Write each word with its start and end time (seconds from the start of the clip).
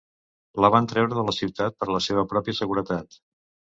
La 0.65 0.71
van 0.75 0.89
treure 0.93 1.13
de 1.19 1.27
la 1.29 1.37
ciutat 1.43 1.79
per 1.79 1.91
la 1.97 2.03
seva 2.09 2.27
pròpia 2.35 2.61
seguretat. 2.65 3.25